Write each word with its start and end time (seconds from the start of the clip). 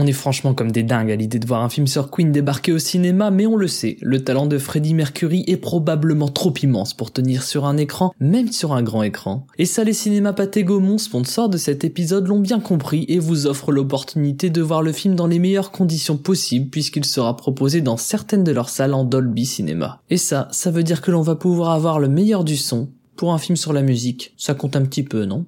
On 0.00 0.06
est 0.06 0.12
franchement 0.12 0.54
comme 0.54 0.70
des 0.70 0.84
dingues 0.84 1.10
à 1.10 1.16
l'idée 1.16 1.40
de 1.40 1.46
voir 1.48 1.60
un 1.60 1.68
film 1.68 1.88
sur 1.88 2.08
Queen 2.08 2.30
débarquer 2.30 2.70
au 2.70 2.78
cinéma, 2.78 3.32
mais 3.32 3.48
on 3.48 3.56
le 3.56 3.66
sait, 3.66 3.96
le 4.00 4.22
talent 4.22 4.46
de 4.46 4.56
Freddie 4.56 4.94
Mercury 4.94 5.42
est 5.48 5.56
probablement 5.56 6.28
trop 6.28 6.54
immense 6.62 6.94
pour 6.94 7.10
tenir 7.10 7.42
sur 7.42 7.64
un 7.64 7.76
écran, 7.76 8.14
même 8.20 8.52
sur 8.52 8.74
un 8.74 8.82
grand 8.84 9.02
écran. 9.02 9.44
Et 9.58 9.64
ça, 9.64 9.82
les 9.82 9.92
cinémas 9.92 10.34
Pathé 10.34 10.62
Gaumont, 10.62 10.98
sponsors 10.98 11.48
de 11.48 11.56
cet 11.56 11.82
épisode, 11.82 12.28
l'ont 12.28 12.38
bien 12.38 12.60
compris 12.60 13.06
et 13.08 13.18
vous 13.18 13.48
offrent 13.48 13.72
l'opportunité 13.72 14.50
de 14.50 14.62
voir 14.62 14.82
le 14.82 14.92
film 14.92 15.16
dans 15.16 15.26
les 15.26 15.40
meilleures 15.40 15.72
conditions 15.72 16.16
possibles 16.16 16.70
puisqu'il 16.70 17.04
sera 17.04 17.36
proposé 17.36 17.80
dans 17.80 17.96
certaines 17.96 18.44
de 18.44 18.52
leurs 18.52 18.68
salles 18.68 18.94
en 18.94 19.02
Dolby 19.02 19.46
Cinéma. 19.46 20.00
Et 20.10 20.16
ça, 20.16 20.46
ça 20.52 20.70
veut 20.70 20.84
dire 20.84 21.00
que 21.00 21.10
l'on 21.10 21.22
va 21.22 21.34
pouvoir 21.34 21.72
avoir 21.72 21.98
le 21.98 22.06
meilleur 22.06 22.44
du 22.44 22.56
son. 22.56 22.88
Pour 23.16 23.32
un 23.32 23.38
film 23.38 23.56
sur 23.56 23.72
la 23.72 23.82
musique, 23.82 24.32
ça 24.36 24.54
compte 24.54 24.76
un 24.76 24.82
petit 24.82 25.02
peu, 25.02 25.24
non? 25.24 25.44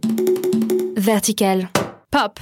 Vertical. 0.97 1.69
Pop. 2.11 2.41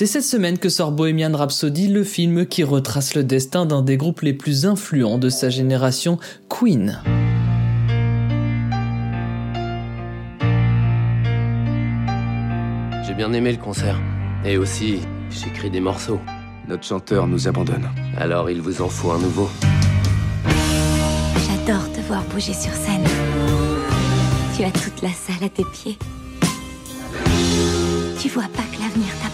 C'est 0.00 0.06
cette 0.06 0.24
semaine 0.24 0.56
que 0.56 0.70
sort 0.70 0.92
Bohemian 0.92 1.36
Rhapsody, 1.36 1.88
le 1.88 2.04
film 2.04 2.46
qui 2.46 2.64
retrace 2.64 3.14
le 3.14 3.22
destin 3.22 3.66
d'un 3.66 3.82
des 3.82 3.98
groupes 3.98 4.22
les 4.22 4.32
plus 4.32 4.64
influents 4.64 5.18
de 5.18 5.28
sa 5.28 5.50
génération, 5.50 6.18
Queen. 6.48 7.02
J'ai 13.06 13.12
bien 13.14 13.30
aimé 13.34 13.52
le 13.52 13.58
concert. 13.58 14.00
Et 14.46 14.56
aussi, 14.56 15.00
j'écris 15.30 15.68
des 15.68 15.80
morceaux. 15.80 16.20
Notre 16.66 16.84
chanteur 16.84 17.26
nous 17.26 17.46
abandonne. 17.46 17.90
Alors 18.16 18.48
il 18.48 18.62
vous 18.62 18.80
en 18.80 18.88
faut 18.88 19.10
un 19.10 19.18
nouveau. 19.18 19.50
J'adore 21.46 21.92
te 21.92 22.00
voir 22.08 22.22
bouger 22.32 22.54
sur 22.54 22.72
scène. 22.72 23.04
Tu 24.60 24.66
as 24.66 24.70
toute 24.72 25.00
la 25.00 25.08
salle 25.08 25.42
à 25.42 25.48
tes 25.48 25.64
pieds. 25.64 25.96
Tu 28.20 28.28
vois 28.28 28.42
pas 28.42 28.62
que 28.64 28.82
l'avenir 28.82 29.08
t'appartient. 29.22 29.29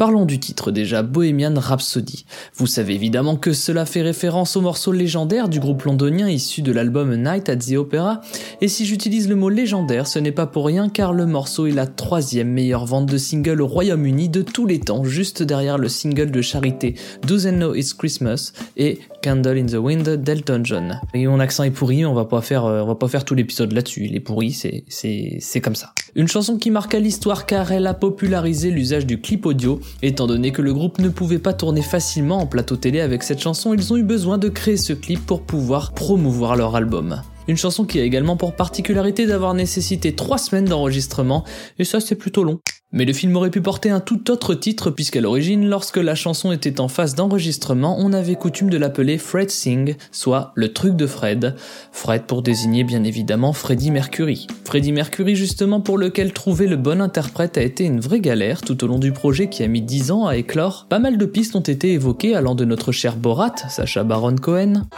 Parlons 0.00 0.24
du 0.24 0.40
titre 0.40 0.70
déjà, 0.70 1.02
Bohemian 1.02 1.52
Rhapsody. 1.54 2.24
Vous 2.54 2.66
savez 2.66 2.94
évidemment 2.94 3.36
que 3.36 3.52
cela 3.52 3.84
fait 3.84 4.00
référence 4.00 4.56
au 4.56 4.62
morceau 4.62 4.92
légendaire 4.92 5.50
du 5.50 5.60
groupe 5.60 5.82
londonien 5.82 6.26
issu 6.26 6.62
de 6.62 6.72
l'album 6.72 7.14
Night 7.14 7.50
at 7.50 7.56
the 7.56 7.74
Opera, 7.74 8.22
et 8.62 8.68
si 8.68 8.86
j'utilise 8.86 9.28
le 9.28 9.36
mot 9.36 9.50
légendaire, 9.50 10.06
ce 10.06 10.18
n'est 10.18 10.32
pas 10.32 10.46
pour 10.46 10.64
rien 10.64 10.88
car 10.88 11.12
le 11.12 11.26
morceau 11.26 11.66
est 11.66 11.72
la 11.72 11.86
troisième 11.86 12.48
meilleure 12.48 12.86
vente 12.86 13.04
de 13.04 13.18
single 13.18 13.60
au 13.60 13.66
Royaume-Uni 13.66 14.30
de 14.30 14.40
tous 14.40 14.64
les 14.64 14.80
temps, 14.80 15.04
juste 15.04 15.42
derrière 15.42 15.76
le 15.76 15.90
single 15.90 16.30
de 16.30 16.40
charité 16.40 16.94
Doesn't 17.26 17.56
Know 17.56 17.74
It's 17.74 17.92
Christmas 17.92 18.54
et 18.78 19.00
Candle 19.22 19.58
in 19.58 19.66
the 19.66 19.74
Wind 19.74 20.08
d'Elton 20.08 20.62
John. 20.64 20.98
Et 21.12 21.26
mon 21.26 21.40
accent 21.40 21.64
est 21.64 21.72
pourri, 21.72 22.06
on 22.06 22.14
va 22.14 22.24
pas 22.24 22.40
faire, 22.40 22.64
euh, 22.64 22.80
on 22.80 22.86
va 22.86 22.94
pas 22.94 23.08
faire 23.08 23.26
tout 23.26 23.34
l'épisode 23.34 23.72
là-dessus, 23.72 24.06
il 24.06 24.16
est 24.16 24.20
pourri, 24.20 24.52
c'est, 24.52 24.84
c'est, 24.88 25.36
c'est 25.40 25.60
comme 25.60 25.74
ça. 25.74 25.92
Une 26.14 26.26
chanson 26.26 26.56
qui 26.56 26.70
marqua 26.70 26.98
l'histoire 26.98 27.44
car 27.44 27.70
elle 27.70 27.86
a 27.86 27.92
popularisé 27.94 28.70
l'usage 28.70 29.04
du 29.04 29.20
clip 29.20 29.44
audio 29.44 29.78
Étant 30.02 30.26
donné 30.26 30.52
que 30.52 30.62
le 30.62 30.72
groupe 30.72 30.98
ne 30.98 31.08
pouvait 31.08 31.38
pas 31.38 31.52
tourner 31.52 31.82
facilement 31.82 32.38
en 32.38 32.46
plateau 32.46 32.76
télé 32.76 33.00
avec 33.00 33.22
cette 33.22 33.40
chanson, 33.40 33.74
ils 33.74 33.92
ont 33.92 33.96
eu 33.96 34.02
besoin 34.02 34.38
de 34.38 34.48
créer 34.48 34.76
ce 34.76 34.92
clip 34.92 35.24
pour 35.26 35.42
pouvoir 35.42 35.92
promouvoir 35.92 36.56
leur 36.56 36.76
album. 36.76 37.22
Une 37.48 37.56
chanson 37.56 37.84
qui 37.84 37.98
a 37.98 38.04
également 38.04 38.36
pour 38.36 38.54
particularité 38.54 39.26
d'avoir 39.26 39.54
nécessité 39.54 40.14
3 40.14 40.38
semaines 40.38 40.66
d'enregistrement, 40.66 41.44
et 41.78 41.84
ça 41.84 42.00
c'est 42.00 42.14
plutôt 42.14 42.44
long. 42.44 42.60
Mais 42.92 43.04
le 43.04 43.12
film 43.12 43.36
aurait 43.36 43.50
pu 43.50 43.60
porter 43.60 43.90
un 43.90 44.00
tout 44.00 44.32
autre 44.32 44.54
titre 44.54 44.90
puisqu'à 44.90 45.20
l'origine, 45.20 45.68
lorsque 45.68 45.96
la 45.96 46.16
chanson 46.16 46.50
était 46.50 46.80
en 46.80 46.88
phase 46.88 47.14
d'enregistrement, 47.14 47.96
on 48.00 48.12
avait 48.12 48.34
coutume 48.34 48.68
de 48.68 48.76
l'appeler 48.76 49.16
Fred 49.16 49.50
Sing, 49.50 49.94
soit 50.10 50.50
le 50.56 50.72
truc 50.72 50.96
de 50.96 51.06
Fred. 51.06 51.54
Fred 51.92 52.24
pour 52.24 52.42
désigner 52.42 52.82
bien 52.82 53.04
évidemment 53.04 53.52
Freddie 53.52 53.92
Mercury. 53.92 54.48
Freddie 54.64 54.90
Mercury 54.90 55.36
justement 55.36 55.80
pour 55.80 55.98
lequel 55.98 56.32
trouver 56.32 56.66
le 56.66 56.76
bon 56.76 57.00
interprète 57.00 57.58
a 57.58 57.62
été 57.62 57.84
une 57.84 58.00
vraie 58.00 58.20
galère 58.20 58.60
tout 58.60 58.82
au 58.82 58.88
long 58.88 58.98
du 58.98 59.12
projet 59.12 59.48
qui 59.48 59.62
a 59.62 59.68
mis 59.68 59.82
10 59.82 60.10
ans 60.10 60.26
à 60.26 60.36
éclore. 60.36 60.86
Pas 60.88 60.98
mal 60.98 61.16
de 61.16 61.26
pistes 61.26 61.54
ont 61.54 61.60
été 61.60 61.92
évoquées 61.92 62.34
allant 62.34 62.56
de 62.56 62.64
notre 62.64 62.90
cher 62.90 63.16
Borat, 63.16 63.54
Sacha 63.68 64.02
Baron 64.02 64.34
Cohen, 64.34 64.88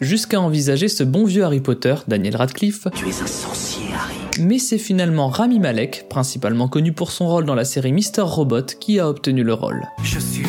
jusqu'à 0.00 0.40
envisager 0.40 0.88
ce 0.88 1.04
bon 1.04 1.26
vieux 1.26 1.44
Harry 1.44 1.60
Potter, 1.60 1.94
Daniel 2.08 2.36
Radcliffe. 2.36 2.88
Tu 2.94 3.06
es 3.08 3.22
un 3.22 3.26
sorcier, 3.26 3.83
Harry. 3.83 3.83
Mais 4.40 4.58
c'est 4.58 4.78
finalement 4.78 5.28
Rami 5.28 5.60
Malek, 5.60 6.06
principalement 6.08 6.68
connu 6.68 6.92
pour 6.92 7.12
son 7.12 7.28
rôle 7.28 7.44
dans 7.44 7.54
la 7.54 7.64
série 7.64 7.92
Mister 7.92 8.22
Robot, 8.22 8.66
qui 8.80 8.98
a 8.98 9.08
obtenu 9.08 9.44
le 9.44 9.54
rôle. 9.54 9.82
Je 10.02 10.18
suis 10.18 10.44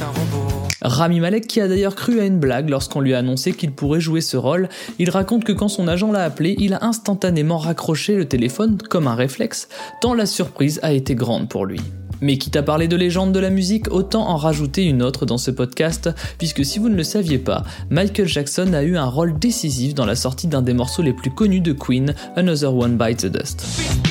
un 0.00 0.06
robot. 0.06 0.52
Rami 0.80 1.20
Malek 1.20 1.46
qui 1.46 1.60
a 1.60 1.68
d'ailleurs 1.68 1.94
cru 1.94 2.20
à 2.20 2.24
une 2.24 2.38
blague 2.38 2.68
lorsqu'on 2.68 3.00
lui 3.00 3.14
a 3.14 3.18
annoncé 3.18 3.52
qu'il 3.52 3.72
pourrait 3.72 4.00
jouer 4.00 4.20
ce 4.20 4.36
rôle, 4.36 4.68
il 4.98 5.10
raconte 5.10 5.44
que 5.44 5.52
quand 5.52 5.68
son 5.68 5.88
agent 5.88 6.12
l'a 6.12 6.24
appelé, 6.24 6.56
il 6.58 6.74
a 6.74 6.84
instantanément 6.84 7.58
raccroché 7.58 8.16
le 8.16 8.26
téléphone 8.28 8.78
comme 8.88 9.06
un 9.08 9.14
réflexe, 9.14 9.68
tant 10.00 10.14
la 10.14 10.26
surprise 10.26 10.78
a 10.82 10.92
été 10.92 11.14
grande 11.14 11.48
pour 11.48 11.66
lui. 11.66 11.80
Mais 12.20 12.38
quitte 12.38 12.56
à 12.56 12.62
parler 12.62 12.88
de 12.88 12.96
légende 12.96 13.32
de 13.32 13.38
la 13.38 13.50
musique, 13.50 13.90
autant 13.90 14.28
en 14.28 14.36
rajouter 14.36 14.84
une 14.84 15.02
autre 15.02 15.26
dans 15.26 15.38
ce 15.38 15.50
podcast, 15.50 16.10
puisque 16.38 16.64
si 16.64 16.78
vous 16.78 16.88
ne 16.88 16.96
le 16.96 17.04
saviez 17.04 17.38
pas, 17.38 17.64
Michael 17.90 18.28
Jackson 18.28 18.72
a 18.72 18.82
eu 18.82 18.96
un 18.96 19.06
rôle 19.06 19.38
décisif 19.38 19.94
dans 19.94 20.06
la 20.06 20.16
sortie 20.16 20.46
d'un 20.46 20.62
des 20.62 20.74
morceaux 20.74 21.02
les 21.02 21.12
plus 21.12 21.30
connus 21.30 21.60
de 21.60 21.72
Queen, 21.72 22.14
Another 22.36 22.74
One 22.74 22.96
Bites 22.96 23.18
the 23.18 23.26
Dust. 23.26 24.07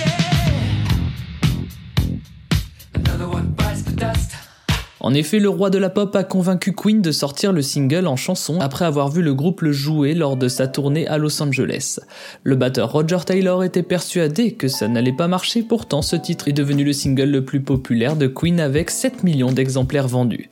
En 5.07 5.13
effet, 5.13 5.39
le 5.39 5.47
roi 5.47 5.69
de 5.69 5.77
la 5.77 5.89
pop 5.89 6.13
a 6.17 6.25
convaincu 6.25 6.73
Queen 6.73 7.01
de 7.01 7.13
sortir 7.13 7.53
le 7.53 7.61
single 7.61 8.07
en 8.07 8.17
chanson 8.17 8.59
après 8.59 8.83
avoir 8.83 9.07
vu 9.07 9.21
le 9.21 9.33
groupe 9.33 9.61
le 9.61 9.71
jouer 9.71 10.13
lors 10.13 10.35
de 10.35 10.49
sa 10.49 10.67
tournée 10.67 11.07
à 11.07 11.17
Los 11.17 11.41
Angeles. 11.41 12.01
Le 12.43 12.57
batteur 12.57 12.91
Roger 12.91 13.19
Taylor 13.25 13.63
était 13.63 13.83
persuadé 13.83 14.55
que 14.55 14.67
ça 14.67 14.89
n'allait 14.89 15.15
pas 15.15 15.29
marcher, 15.29 15.63
pourtant 15.63 16.01
ce 16.01 16.17
titre 16.17 16.49
est 16.49 16.51
devenu 16.51 16.83
le 16.83 16.91
single 16.91 17.29
le 17.29 17.45
plus 17.45 17.61
populaire 17.61 18.17
de 18.17 18.27
Queen 18.27 18.59
avec 18.59 18.89
7 18.89 19.23
millions 19.23 19.53
d'exemplaires 19.53 20.09
vendus. 20.09 20.49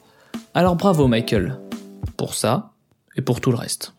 Alors 0.53 0.77
bravo 0.77 1.07
Michael. 1.07 1.59
Pour 2.15 2.33
ça, 2.33 2.71
et 3.17 3.21
pour 3.21 3.41
tout 3.41 3.51
le 3.51 3.57
reste. 3.57 3.93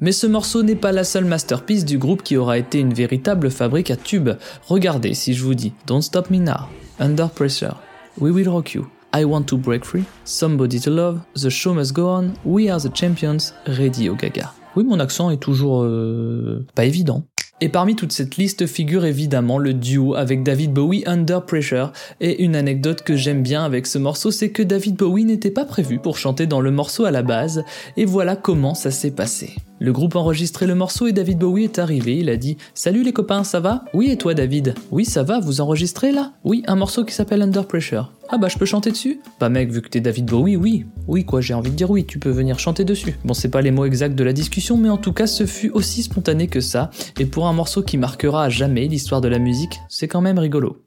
Mais 0.00 0.12
ce 0.12 0.26
morceau 0.26 0.62
n'est 0.62 0.74
pas 0.74 0.92
la 0.92 1.04
seule 1.04 1.26
masterpiece 1.26 1.84
du 1.84 1.98
groupe 1.98 2.22
qui 2.22 2.38
aura 2.38 2.56
été 2.56 2.78
une 2.78 2.94
véritable 2.94 3.50
fabrique 3.50 3.90
à 3.90 3.96
tubes. 3.96 4.30
Regardez 4.68 5.12
si 5.12 5.34
je 5.34 5.44
vous 5.44 5.54
dis 5.54 5.74
Don't 5.86 6.00
Stop 6.00 6.30
Me 6.30 6.38
Now, 6.38 6.64
Under 6.98 7.28
Pressure, 7.28 7.76
We 8.18 8.32
Will 8.32 8.48
Rock 8.48 8.72
You, 8.72 8.86
I 9.14 9.24
Want 9.24 9.42
to 9.44 9.58
Break 9.58 9.84
Free, 9.84 10.04
Somebody 10.24 10.80
to 10.80 10.90
Love, 10.90 11.20
The 11.34 11.50
Show 11.50 11.74
Must 11.74 11.92
Go 11.92 12.08
On, 12.08 12.32
We 12.46 12.70
Are 12.70 12.80
the 12.80 12.94
Champions, 12.94 13.52
Radio 13.66 14.14
Gaga. 14.14 14.52
Oui, 14.74 14.84
mon 14.84 14.98
accent 15.00 15.30
est 15.30 15.36
toujours 15.36 15.82
euh, 15.82 16.64
pas 16.74 16.86
évident. 16.86 17.24
Et 17.60 17.68
parmi 17.68 17.94
toute 17.94 18.10
cette 18.10 18.38
liste 18.38 18.66
figure 18.66 19.04
évidemment 19.04 19.56
le 19.58 19.72
duo 19.72 20.16
avec 20.16 20.42
David 20.42 20.72
Bowie 20.72 21.04
Under 21.06 21.44
Pressure. 21.44 21.92
Et 22.20 22.42
une 22.42 22.56
anecdote 22.56 23.02
que 23.02 23.14
j'aime 23.14 23.42
bien 23.42 23.62
avec 23.64 23.86
ce 23.86 23.98
morceau, 23.98 24.32
c'est 24.32 24.50
que 24.50 24.64
David 24.64 24.96
Bowie 24.96 25.24
n'était 25.24 25.52
pas 25.52 25.64
prévu 25.64 26.00
pour 26.00 26.18
chanter 26.18 26.46
dans 26.46 26.60
le 26.60 26.72
morceau 26.72 27.04
à 27.04 27.12
la 27.12 27.22
base. 27.22 27.64
Et 27.96 28.04
voilà 28.04 28.34
comment 28.34 28.74
ça 28.74 28.90
s'est 28.90 29.12
passé. 29.12 29.54
Le 29.78 29.92
groupe 29.92 30.16
enregistrait 30.16 30.66
le 30.66 30.74
morceau 30.74 31.06
et 31.06 31.12
David 31.12 31.38
Bowie 31.38 31.64
est 31.64 31.78
arrivé. 31.78 32.16
Il 32.16 32.30
a 32.30 32.36
dit 32.36 32.56
Salut 32.74 33.04
les 33.04 33.12
copains, 33.12 33.44
ça 33.44 33.60
va? 33.60 33.84
Oui, 33.94 34.10
et 34.10 34.16
toi 34.16 34.34
David? 34.34 34.74
Oui, 34.90 35.04
ça 35.04 35.22
va, 35.22 35.38
vous 35.38 35.60
enregistrez 35.60 36.10
là? 36.10 36.32
Oui, 36.42 36.64
un 36.66 36.74
morceau 36.74 37.04
qui 37.04 37.14
s'appelle 37.14 37.42
Under 37.42 37.66
Pressure. 37.66 38.10
Ah 38.34 38.38
bah 38.38 38.48
je 38.48 38.56
peux 38.56 38.64
chanter 38.64 38.90
dessus 38.90 39.20
Bah 39.40 39.50
mec, 39.50 39.70
vu 39.70 39.82
que 39.82 39.90
t'es 39.90 40.00
David 40.00 40.24
Bowie, 40.24 40.56
oui. 40.56 40.86
Oui 41.06 41.26
quoi, 41.26 41.42
j'ai 41.42 41.52
envie 41.52 41.70
de 41.70 41.76
dire 41.76 41.90
oui, 41.90 42.06
tu 42.06 42.18
peux 42.18 42.30
venir 42.30 42.58
chanter 42.58 42.82
dessus. 42.82 43.14
Bon, 43.26 43.34
c'est 43.34 43.50
pas 43.50 43.60
les 43.60 43.70
mots 43.70 43.84
exacts 43.84 44.14
de 44.14 44.24
la 44.24 44.32
discussion, 44.32 44.78
mais 44.78 44.88
en 44.88 44.96
tout 44.96 45.12
cas, 45.12 45.26
ce 45.26 45.44
fut 45.44 45.68
aussi 45.68 46.02
spontané 46.02 46.48
que 46.48 46.62
ça. 46.62 46.90
Et 47.20 47.26
pour 47.26 47.46
un 47.46 47.52
morceau 47.52 47.82
qui 47.82 47.98
marquera 47.98 48.44
à 48.44 48.48
jamais 48.48 48.88
l'histoire 48.88 49.20
de 49.20 49.28
la 49.28 49.38
musique, 49.38 49.80
c'est 49.90 50.08
quand 50.08 50.22
même 50.22 50.38
rigolo. 50.38 50.78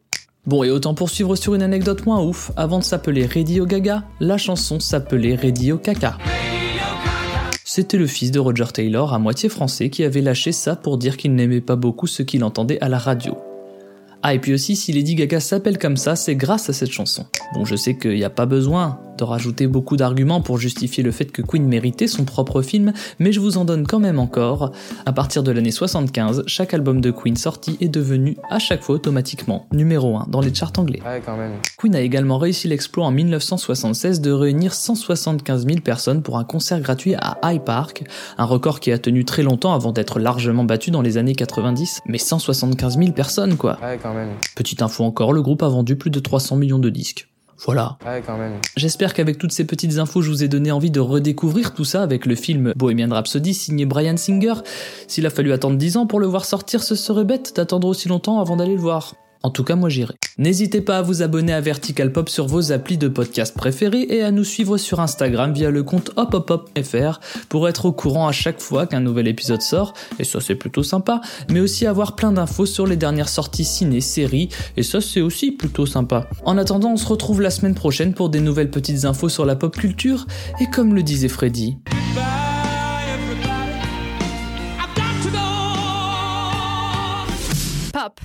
Bon, 0.47 0.63
et 0.63 0.71
autant 0.71 0.95
poursuivre 0.95 1.35
sur 1.35 1.53
une 1.53 1.61
anecdote 1.61 2.07
moins 2.07 2.23
ouf, 2.23 2.51
avant 2.57 2.79
de 2.79 2.83
s'appeler 2.83 3.27
Radio 3.27 3.67
Gaga, 3.67 4.05
la 4.19 4.39
chanson 4.39 4.79
s'appelait 4.79 5.35
Radio 5.35 5.77
Caca. 5.77 6.17
C'était 7.63 7.97
le 7.97 8.07
fils 8.07 8.31
de 8.31 8.39
Roger 8.39 8.71
Taylor, 8.73 9.13
à 9.13 9.19
moitié 9.19 9.49
français, 9.49 9.91
qui 9.91 10.03
avait 10.03 10.21
lâché 10.21 10.51
ça 10.51 10.75
pour 10.75 10.97
dire 10.97 11.15
qu'il 11.15 11.35
n'aimait 11.35 11.61
pas 11.61 11.75
beaucoup 11.75 12.07
ce 12.07 12.23
qu'il 12.23 12.43
entendait 12.43 12.81
à 12.81 12.89
la 12.89 12.97
radio. 12.97 13.37
Ah, 14.27 14.33
et 14.33 14.39
puis 14.39 14.55
aussi, 14.55 14.75
si 14.75 14.91
Lady 14.91 15.13
Gaga 15.13 15.39
s'appelle 15.39 15.77
comme 15.77 15.97
ça, 15.97 16.15
c'est 16.15 16.35
grâce 16.35 16.67
à 16.67 16.73
cette 16.73 16.91
chanson. 16.91 17.27
Bon, 17.53 17.63
je 17.63 17.75
sais 17.75 17.95
qu'il 17.95 18.15
n'y 18.15 18.23
a 18.23 18.31
pas 18.31 18.47
besoin 18.47 18.99
de 19.17 19.23
rajouter 19.23 19.67
beaucoup 19.67 19.97
d'arguments 19.97 20.41
pour 20.41 20.57
justifier 20.57 21.03
le 21.03 21.11
fait 21.11 21.31
que 21.31 21.41
Queen 21.41 21.65
méritait 21.67 22.07
son 22.07 22.25
propre 22.25 22.61
film, 22.61 22.93
mais 23.19 23.31
je 23.31 23.39
vous 23.39 23.57
en 23.57 23.65
donne 23.65 23.87
quand 23.87 23.99
même 23.99 24.19
encore. 24.19 24.71
À 25.05 25.13
partir 25.13 25.43
de 25.43 25.51
l'année 25.51 25.71
75, 25.71 26.43
chaque 26.47 26.73
album 26.73 27.01
de 27.01 27.11
Queen 27.11 27.35
sorti 27.35 27.77
est 27.81 27.89
devenu 27.89 28.37
à 28.49 28.59
chaque 28.59 28.81
fois 28.81 28.95
automatiquement 28.95 29.67
numéro 29.71 30.17
1 30.17 30.27
dans 30.29 30.41
les 30.41 30.53
charts 30.53 30.73
anglais. 30.77 31.01
Ouais, 31.05 31.21
quand 31.25 31.37
même. 31.37 31.53
Queen 31.77 31.95
a 31.95 32.01
également 32.01 32.37
réussi 32.37 32.67
l'exploit 32.67 33.05
en 33.05 33.11
1976 33.11 34.21
de 34.21 34.31
réunir 34.31 34.73
175 34.73 35.65
000 35.65 35.79
personnes 35.81 36.21
pour 36.21 36.37
un 36.37 36.43
concert 36.43 36.79
gratuit 36.79 37.15
à 37.15 37.37
High 37.43 37.61
Park, 37.61 38.03
un 38.37 38.45
record 38.45 38.79
qui 38.79 38.91
a 38.91 38.97
tenu 38.97 39.25
très 39.25 39.43
longtemps 39.43 39.73
avant 39.73 39.91
d'être 39.91 40.19
largement 40.19 40.63
battu 40.63 40.91
dans 40.91 41.01
les 41.01 41.17
années 41.17 41.35
90, 41.35 42.01
mais 42.07 42.17
175 42.17 42.97
000 42.97 43.11
personnes 43.11 43.57
quoi. 43.57 43.77
Ouais, 43.81 43.99
quand 44.01 44.13
même. 44.13 44.29
Petite 44.55 44.81
info 44.81 45.03
encore, 45.03 45.33
le 45.33 45.41
groupe 45.41 45.63
a 45.63 45.67
vendu 45.67 45.95
plus 45.95 46.09
de 46.09 46.19
300 46.19 46.55
millions 46.55 46.79
de 46.79 46.89
disques. 46.89 47.27
Voilà. 47.59 47.97
Ouais, 48.05 48.21
quand 48.25 48.37
même. 48.37 48.53
J'espère 48.75 49.13
qu'avec 49.13 49.37
toutes 49.37 49.51
ces 49.51 49.65
petites 49.65 49.97
infos, 49.97 50.21
je 50.21 50.29
vous 50.29 50.43
ai 50.43 50.47
donné 50.47 50.71
envie 50.71 50.91
de 50.91 50.99
redécouvrir 50.99 51.73
tout 51.73 51.85
ça 51.85 52.03
avec 52.03 52.25
le 52.25 52.35
film 52.35 52.73
Bohemian 52.75 53.09
Rhapsody 53.09 53.53
signé 53.53 53.85
Brian 53.85 54.17
Singer. 54.17 54.55
S'il 55.07 55.25
a 55.25 55.29
fallu 55.29 55.53
attendre 55.53 55.77
10 55.77 55.97
ans 55.97 56.07
pour 56.07 56.19
le 56.19 56.27
voir 56.27 56.45
sortir, 56.45 56.83
ce 56.83 56.95
serait 56.95 57.23
bête 57.23 57.53
d'attendre 57.55 57.87
aussi 57.87 58.07
longtemps 58.07 58.39
avant 58.39 58.55
d'aller 58.57 58.75
le 58.75 58.81
voir. 58.81 59.15
En 59.45 59.51
tout 59.51 59.63
cas, 59.63 59.75
moi 59.75 59.89
j'irai. 59.89 60.15
N'hésitez 60.39 60.81
pas 60.81 60.97
à 60.97 61.01
vous 61.03 61.21
abonner 61.21 61.53
à 61.53 61.61
Vertical 61.61 62.11
Pop 62.11 62.29
sur 62.29 62.47
vos 62.47 62.71
applis 62.71 62.97
de 62.97 63.07
podcast 63.07 63.55
préférés 63.55 64.07
et 64.09 64.23
à 64.23 64.31
nous 64.31 64.43
suivre 64.43 64.79
sur 64.79 64.99
Instagram 64.99 65.53
via 65.53 65.69
le 65.69 65.83
compte 65.83 66.09
hopopopfr 66.15 67.19
pour 67.47 67.69
être 67.69 67.85
au 67.85 67.91
courant 67.91 68.27
à 68.27 68.31
chaque 68.31 68.59
fois 68.59 68.87
qu'un 68.87 69.01
nouvel 69.01 69.27
épisode 69.27 69.61
sort, 69.61 69.93
et 70.17 70.23
ça 70.23 70.41
c'est 70.41 70.55
plutôt 70.55 70.81
sympa, 70.81 71.21
mais 71.51 71.59
aussi 71.59 71.85
avoir 71.85 72.15
plein 72.15 72.31
d'infos 72.31 72.65
sur 72.65 72.87
les 72.87 72.95
dernières 72.95 73.29
sorties 73.29 73.65
ciné, 73.65 74.01
séries, 74.01 74.49
et 74.77 74.81
ça 74.81 74.99
c'est 74.99 75.21
aussi 75.21 75.51
plutôt 75.51 75.85
sympa. 75.85 76.27
En 76.43 76.57
attendant, 76.57 76.93
on 76.93 76.97
se 76.97 77.05
retrouve 77.05 77.39
la 77.39 77.51
semaine 77.51 77.75
prochaine 77.75 78.15
pour 78.15 78.29
des 78.29 78.39
nouvelles 78.39 78.71
petites 78.71 79.05
infos 79.05 79.29
sur 79.29 79.45
la 79.45 79.55
pop 79.55 79.77
culture, 79.77 80.25
et 80.59 80.65
comme 80.71 80.95
le 80.95 81.03
disait 81.03 81.27
Freddy. 81.27 81.77
Pop. 87.93 88.19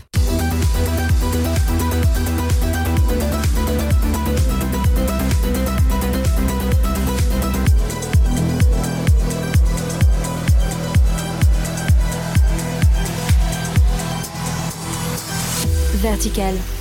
Vertical. 16.01 16.80